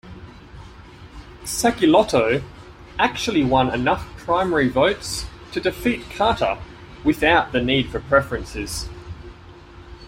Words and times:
Sacilotto 1.43 2.41
actually 2.97 3.43
won 3.43 3.71
enough 3.71 4.01
primary 4.17 4.67
votes 4.67 5.27
to 5.51 5.59
defeat 5.61 6.09
Carter 6.09 6.57
without 7.03 7.51
the 7.51 7.61
need 7.61 7.87
for 7.91 7.99
preferences. 7.99 8.89